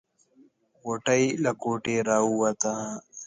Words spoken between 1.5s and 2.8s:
کوټې راووته.